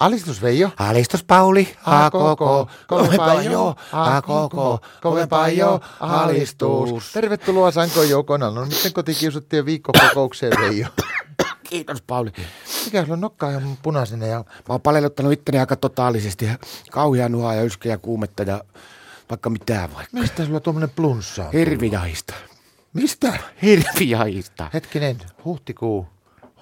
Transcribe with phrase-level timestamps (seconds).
[0.00, 0.70] Alistus Veijo.
[0.78, 7.12] Alistus Pauli, A koko, kovempaa jo, a koko, kovempaa jo, alistus.
[7.12, 8.50] Tervetuloa Sanko Joukona.
[8.50, 10.86] No miten kotikiusattiin viikkokokoukseen Veijo?
[11.68, 12.32] Kiitos Pauli.
[12.84, 16.48] Mikä sulla on nokka ihan punaisena ja Mä oon palelluttanut itteni aika totaalisesti.
[16.90, 18.64] Kauhea nuhaa ja yskä ja kuumetta ja
[19.30, 20.16] vaikka mitään vaikka.
[20.20, 21.52] mistä sulla tuommoinen plunssa on?
[21.52, 22.34] Hirvijahista.
[22.92, 23.38] Mistä?
[23.62, 24.70] Hirvijahista.
[24.74, 26.06] Hetkinen, huhtikuu.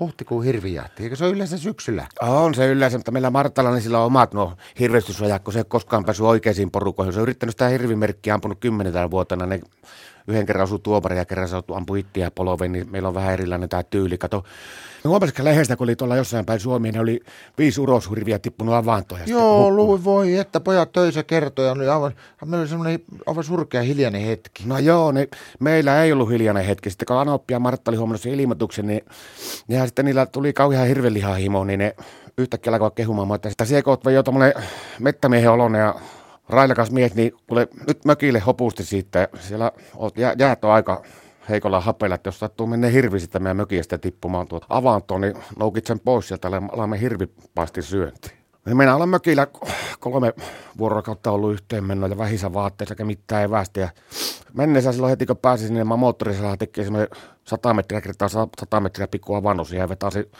[0.00, 1.02] Huhtikuu hirvijahti.
[1.02, 2.06] Eikö se ole yleensä syksyllä?
[2.20, 5.64] On se yleensä, mutta meillä Martalla niin sillä on omat nuo hirvestysrajat, kun se ei
[5.68, 7.12] koskaan päässyt oikeisiin porukoihin.
[7.12, 9.46] Se on yrittänyt sitä hirvimerkkiä ampunut kymmenetään vuotena.
[9.46, 9.60] Ne
[10.28, 13.68] yhden kerran asuu tuopari ja kerran se ampui ittiä poloveen, niin meillä on vähän erilainen
[13.68, 14.18] tämä tyyli.
[14.18, 14.44] Kato,
[15.04, 17.20] me huomasitko lehdestä, kun oli tuolla jossain päin Suomi, ne oli
[17.58, 19.20] viisi uroshirviä tippunut avantoon.
[19.20, 22.12] ja sitten Joo, luin voi, että pojat töissä kertoi ja oli aivan,
[22.44, 24.62] meillä oli semmoinen aivan surkea hiljainen hetki.
[24.66, 25.28] No joo, niin
[25.60, 26.90] meillä ei ollut hiljainen hetki.
[26.90, 29.04] Sitten kun Anoppi ja Martta oli huomannut sen ilmoituksen, niin
[29.68, 31.96] ja sitten niillä tuli kauhean hirvelihahimo, niin ne
[32.38, 34.54] yhtäkkiä alkoivat kehumaan, että sitä siekot vai jo tommonen
[35.00, 35.94] mettämiehen olonen ja
[36.48, 39.28] railakas mies, niin kuule nyt mökille hopusti siitä.
[39.40, 39.72] Siellä
[40.38, 41.02] jäät on aika
[41.48, 45.86] heikolla hapella, että jos sattuu mennä hirvi sitä meidän mökistä tippumaan tuota avantoon, niin noukit
[45.86, 48.36] sen pois sieltä alamme hirvipaistin syöntiin.
[48.66, 49.46] Niin Minä olen mökillä
[50.00, 50.34] kolme
[50.78, 53.80] vuorokautta ollut yhteen mennä ja vähissä vaatteissa eikä mitään evästä.
[53.80, 53.88] Ja
[54.54, 57.08] mennessä silloin heti kun pääsin sinne, mä moottorisella teki semmoinen
[57.44, 60.30] 100 metriä kertaa 100 metriä pikku avannus ja vetäisi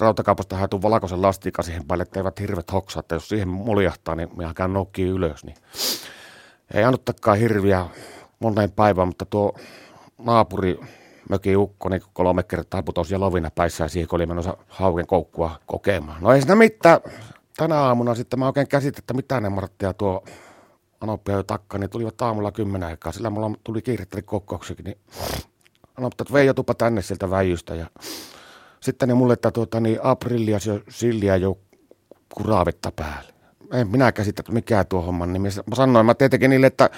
[0.00, 4.28] rautakaupasta haetun valkoisen lastiikan siihen päälle, että eivät hirvet hoksaa, että jos siihen muljahtaa, niin
[4.36, 5.44] minä käyn nokki ylös.
[5.44, 5.56] Niin.
[6.74, 7.86] Ei annuttakaan hirviä
[8.40, 9.54] moneen päivään, mutta tuo
[10.18, 10.80] naapuri
[11.28, 15.58] möki ukko niin kolme kertaa putosi ja lovina päissään siihen, kun oli menossa hauken koukkua
[15.66, 16.22] kokemaan.
[16.22, 17.00] No ei siinä mitään.
[17.56, 20.24] Tänä aamuna sitten mä oikein käsitin, että mitä ne Marttia tuo
[21.00, 23.12] Anoppi ja takka, niin tulivat aamulla kymmenen aikaa.
[23.12, 24.98] Sillä mulla tuli kiirettäri kokouksikin, niin
[25.98, 27.74] Anoppi, että Veijo tupa tänne sieltä väijystä.
[27.74, 27.86] Ja
[28.80, 31.58] sitten ne mulle, että tuota, niin aprillia ja silliä jo
[32.34, 33.32] kuravetta päälle.
[33.72, 35.48] En minä käsitä, että mikä tuo homma nimi.
[35.66, 36.90] Mä sanoin, mä tietenkin niille, että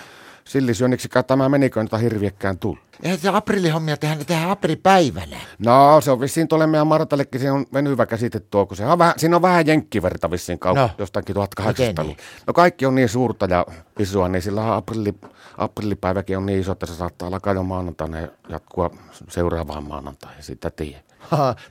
[0.44, 2.78] sillisyönniksikään tämä menikö, että hirviekkään tullut.
[3.02, 5.36] Eihän se aprillihommia tehdä, ne tehdään aprillipäivänä.
[5.58, 8.98] No, se on vissiin tuolle meidän Martallekin, se on venyvä käsite tuo, kun se on
[8.98, 10.90] vähän, siinä on vähän jenkkiverta vissiin kautta No.
[10.98, 12.16] jostakin Miten 1800 niin?
[12.46, 13.66] No kaikki on niin suurta ja
[13.98, 15.14] isoa, niin sillä aprilli,
[15.58, 18.90] aprillipäiväkin on niin iso, että se saattaa alkaa jo maanantaina ja jatkua
[19.28, 21.09] seuraavaan maanantaihin, sitä tiedä.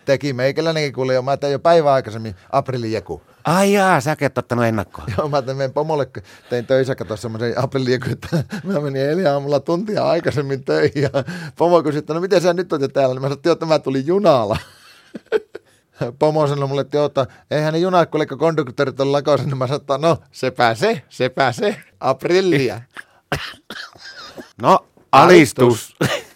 [0.05, 3.21] Teki meikäläinenkin kuule jo, mä tein jo päivän aikaisemmin aprillijeku.
[3.43, 5.05] Ai jaa, säkin et ottanut ennakkoa.
[5.17, 6.07] Joo, mä tein meidän pomolle,
[6.49, 11.09] tein töissä, kato semmoisen aprillijeku, että mä menin eilen aamulla tuntia aikaisemmin töihin ja
[11.57, 13.79] pomo kysyi, että no miten sä nyt oot jo täällä, niin mä sanoin, että mä
[13.79, 14.57] tulin junalla.
[16.19, 19.67] Pomo sanoi mulle, että joo, että eihän ne junat, kun konduktorit on lakossa, niin mä
[19.67, 22.81] sanoin, että no sepä se, sepä se, aprillia.
[24.61, 25.95] No, alistus.